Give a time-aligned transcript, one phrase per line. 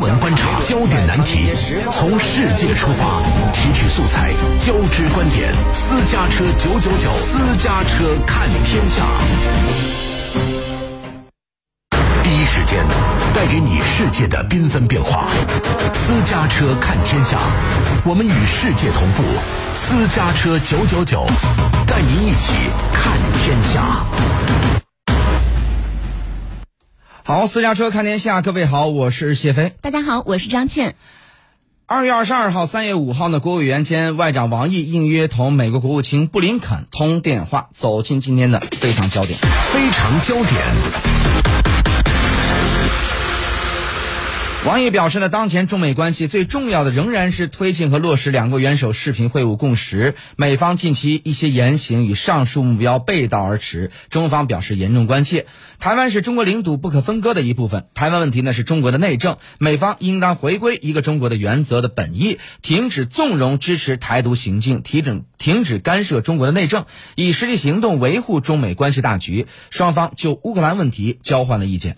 [0.00, 1.52] 将观察焦点难题，
[1.92, 4.32] 从世界出发，提取素材，
[4.64, 5.52] 交织观点。
[5.72, 9.02] 私家车九九九，私家车看天下。
[12.22, 12.86] 第一时间
[13.34, 15.28] 带给你世界的缤纷变化。
[15.94, 17.38] 私家车看天下，
[18.04, 19.22] 我们与世界同步。
[19.74, 21.26] 私家车九九九，
[21.86, 22.52] 带您一起
[22.92, 24.77] 看天下。
[27.28, 29.74] 好，私家车看天下，各位好，我是谢飞。
[29.82, 30.96] 大家好，我是张倩。
[31.84, 39.38] 二月二十二号、三月五号呢，国务委员兼外长王毅应约同美国国务卿布林肯通电话，走进今天的非常焦点。
[39.74, 41.67] 非常焦点。
[44.66, 50.16] 王毅表示呢，当前中美关系最重要的仍然是推进和落实两国元首视频会晤共识。
[50.36, 55.46] 美方近期一些言行与上述目标背道而驰，中方表示严重关切。
[55.78, 66.84] 台湾是中国领土不可分割的一部分，台湾问题呢是中国的内政，美方应当回归一个中国的原则的本意，停止纵容支持台独行径，提整停止干涉中国的内政，
[67.14, 69.46] 以实际行动维护中美关系大局。
[69.70, 71.96] 双方就乌克兰问题交换了意见。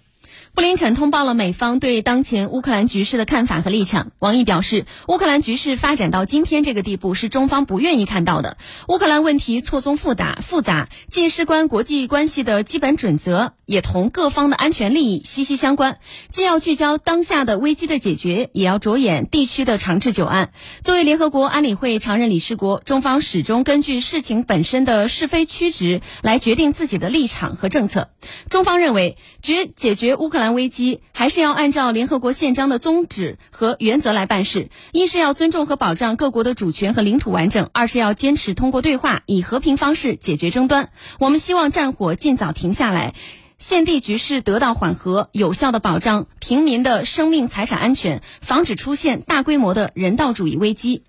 [0.53, 4.11] 布林肯通报了美方对当前乌克兰局势的看法和立场。
[4.19, 8.59] 王毅表示，乌克兰局势发展到今天这个地步是中方不愿意看到的。
[8.89, 15.99] 乌克兰问题错综复杂，复杂既事关国际关系的基本准则，也同各方的安全利益息息相关。
[16.29, 20.51] 既要聚焦当下的危机的解决，也要着眼地区的长治久安。
[20.83, 28.11] 作为联合国安理会常任理事国，中方始终根据事情本身的是非曲直来决定自己的立场和政策。
[28.51, 34.71] 中方认为，决解决乌克兰兰危机还是要按照联合国宪章的宗旨和原则来办事。
[34.91, 40.91] 一是要尊重和保障各国的主权和领土完整；二是要坚持通过对话，以和平方式解决争端。
[41.21, 43.15] 我们希望战火尽早停下来，
[43.59, 51.03] 现地局势得到缓和，有效的保障平民的生命财产安全，防止出现大规模的人道主义危机。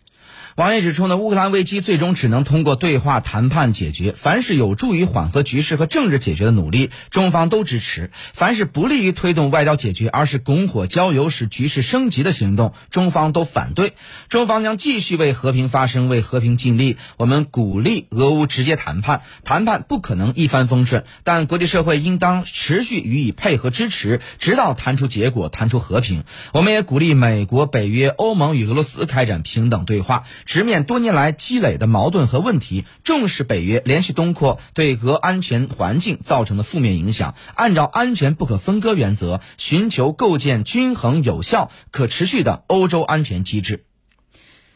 [0.58, 4.12] 王毅指出呢，乌克兰危机最终只能通过对话谈判解决。
[4.12, 13.94] 凡是有助于缓和局势和政治解决的努力，中方都支持；凡是不利于推动外交解决，而是拱火浇油使局势升级的行动，中方都反对。
[14.28, 16.98] 中方将继续为和平发声，为和平尽力。
[17.16, 26.26] 我们鼓励俄乌直接谈判，谈判不可能一帆风顺，但国际社会应当持续予以配合支持，直到谈出结果，谈出和平。
[26.52, 30.26] 我们也鼓励美国、北约、欧盟与俄罗斯开展平等对话。
[30.46, 43.86] 直面多年来积累的矛盾和问题，重视北约连续东扩对俄安全环境造成的负面影响，按照安全不可分割原则，寻求构建均衡、有效、可持续的欧洲安全机制。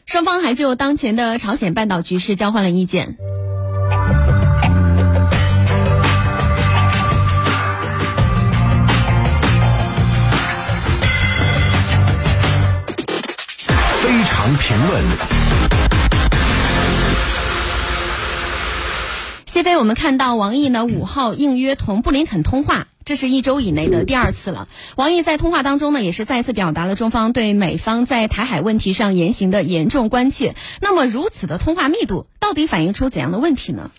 [0.04, 3.16] 双方还就当前的朝鲜半岛局势交换了意见。
[14.00, 15.35] 非常评论。
[19.56, 24.68] 谢飞，我们看到王毅呢五号应约同布林肯通话，这是一周以内的第二次了。
[24.96, 30.54] 王毅在通话当中呢，也是再次表达了中方对美方在台海问题上言行的严重关切。
[30.82, 33.90] 那么，如此的通话密度，到底反映出怎样的问题呢？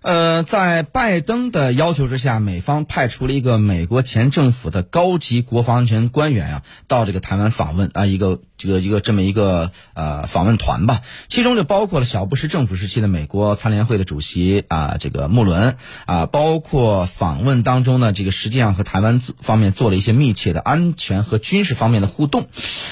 [0.00, 22.46] 呃，在拜登的要求之下，美方派出了一个美国前政府的高级国防安全官员啊，到这个台湾访问啊，一个这个一个这么一个呃访问团吧，其中就包括了小布什政府时期的美国参联会的主席啊，这个穆伦啊，包括访问当中呢，这个实际上和台湾方面做了一些密切的安全和军事方面的互动，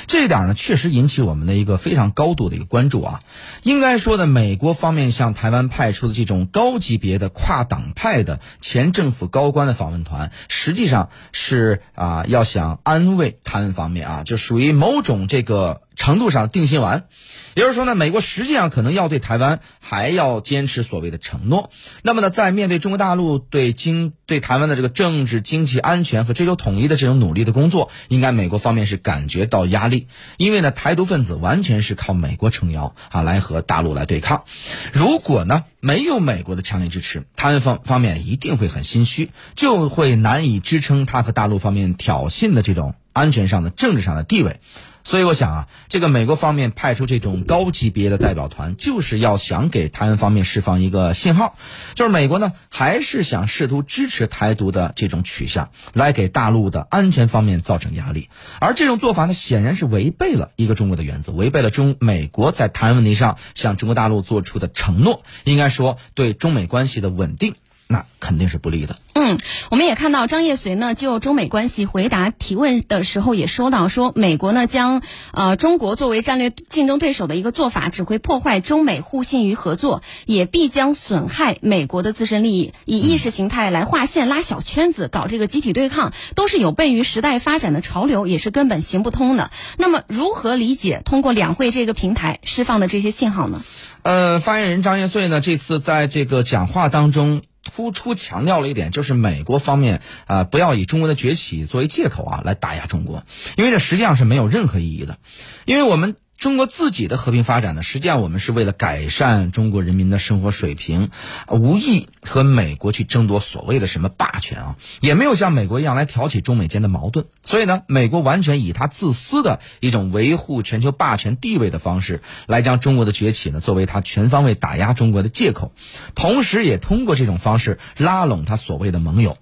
[0.08, 3.20] 这一点呢，确实引起我们的一个非常高度的一个关注啊。
[3.62, 17.06] 应该说呢，美国方面向台湾派出的这种高级别的跨党派的前政府高官的访问团，实际上是啊，要想安慰台湾方面啊，就属于某种这个呃程度上定心丸。
[17.54, 21.70] 也就是说呢，美国实际上可能要对台湾还要坚持所谓的承诺。
[22.02, 30.06] 那么呢，在面对中国大陆对经对台湾的这个政治、经济、安全和追求统一的这种努力的工作，应该美国方面是感觉到压力，
[30.36, 34.44] 因为呢，台独分子完全是靠美国撑腰啊，来和大陆来对抗。
[34.92, 44.60] 如果呢没有美国的强烈支持，台湾方方面一定会很心虚，就会难以支撑他和大陆方面挑衅的这种安全上的、政治上的地位。
[45.02, 51.56] 所以我想啊，这个美国方面派出这种高级别的代表团，就是要想给台湾方面释放一个信号，
[51.94, 58.28] 就是美国呢还是想试图支持台独的这种取向，来给大陆的安全方面造成压力。
[58.60, 65.22] 而这种做法呢，显然是违背了一个中国的原则，违背了中美国在台湾问题上向中国大陆做出的承诺。
[65.44, 67.54] 应该说，对中美关系的稳定
[67.92, 68.96] 那肯定是不利的。
[69.14, 69.38] 嗯，
[69.68, 75.02] 我们也看到张业随呢就中美关系回答提问的时候也说到，说美国呢将
[75.32, 82.72] 呃中国作为战略竞争对手的一个做法，只会破坏中美互信与合作，也必将损害美国的自身利益。
[82.84, 89.50] 以意识形态来划线、拉小圈子、搞这个集体对抗，都是有悖于时代发展的潮流，也是根本行不通的。
[89.76, 93.60] 那么，如何理解通过两会这个平台释放的这些信号呢？
[94.02, 97.42] 呃，发言人张业遂呢，这次在这个讲话当中。
[97.62, 103.24] 突出强调了一点，就是美国方面啊，不要以中国的崛起作为借口啊，来打压中国，
[103.56, 105.18] 因为这实际上是没有任何意义的，
[105.64, 106.16] 因为我们。
[106.40, 111.10] 中国自己的和平发展呢，实际上我们是为了改善中国人民的生活水平，
[111.48, 117.26] 无意和美国去争夺所谓的什么霸权啊，也没有像美国一样来挑起中美间的矛盾。
[117.42, 125.74] 所以呢，美国完全以他自私的一种维护全球霸权地位的方式，来将中国的崛起呢作为他全方位打压中国的借口，
[126.14, 129.36] 同时也通过这种方式拉拢他所谓的盟友，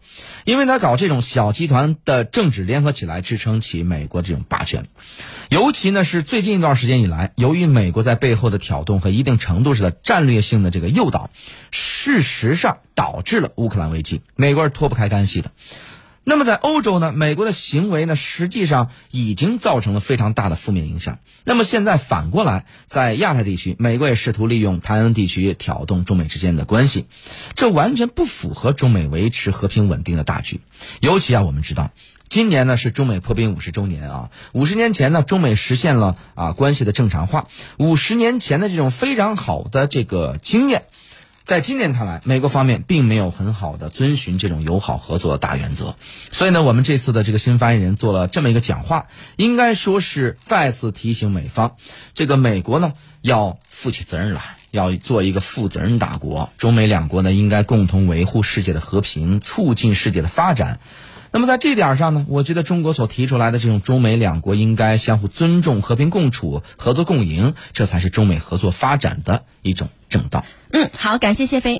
[0.44, 4.82] 因为他搞这种小集团的政治联合起来支撑起美国这种霸权，
[5.48, 6.87] 尤其呢是最近一段时。
[6.88, 11.30] 间以来，由于美国在背后的挑动和一定程度上的战略性的这个诱导，
[11.70, 15.52] 事实上导致了乌克兰危机，美国是脱不开干系的。
[16.24, 21.20] 那么在欧洲呢，美国的行为呢，实际上已经造成了非常大的负面影响。
[21.44, 27.06] 那么现在反过来，在亚太地区，美国也试图利用台湾地区挑动中美之间的关系，
[27.54, 30.60] 这完全不符合中美维持和平稳定的大局。
[31.00, 31.92] 尤其啊，我们知道。
[32.28, 37.48] 今年呢是中美破冰五十周年啊，五十年前呢中美实现了啊关系的正常化，
[37.78, 40.84] 五十年前的这种非常好的这个经验，
[41.46, 45.96] 在今年看来，美国方面并没有很好的遵循这种友好合作的大原则，
[46.30, 51.76] 所以呢，我们这次的这个新发言人做了这么一个讲话，应该说是再次提醒美方，
[52.12, 52.92] 这个美国呢
[53.22, 60.78] 要负起责任来，要做一个负责任大国，中美两国呢应该共同维护世界的和平，促进世界的发展。
[61.30, 70.44] 那么在这点上呢，我觉得中国所提出来的这种中美两国应该相互尊重、和平共处、合作共赢，这才是中美合作发展的一种正道。
[70.72, 71.76] 嗯，好，感谢谢飞。